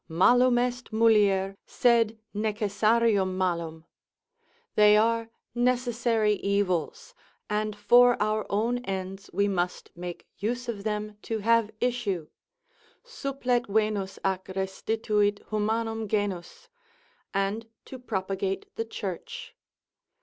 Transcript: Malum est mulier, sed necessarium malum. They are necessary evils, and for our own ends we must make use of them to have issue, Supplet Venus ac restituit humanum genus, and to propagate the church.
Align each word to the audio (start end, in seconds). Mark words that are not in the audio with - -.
Malum 0.09 0.57
est 0.57 0.91
mulier, 0.91 1.55
sed 1.67 2.17
necessarium 2.33 3.35
malum. 3.37 3.85
They 4.73 4.97
are 4.97 5.29
necessary 5.53 6.33
evils, 6.37 7.13
and 7.51 7.75
for 7.75 8.19
our 8.19 8.47
own 8.49 8.79
ends 8.79 9.29
we 9.31 9.47
must 9.47 9.91
make 9.95 10.25
use 10.39 10.67
of 10.67 10.83
them 10.83 11.19
to 11.21 11.37
have 11.45 11.69
issue, 11.79 12.29
Supplet 13.05 13.67
Venus 13.67 14.17
ac 14.25 14.41
restituit 14.53 15.47
humanum 15.51 16.07
genus, 16.07 16.67
and 17.31 17.67
to 17.85 17.99
propagate 17.99 18.75
the 18.77 18.85
church. 18.85 19.55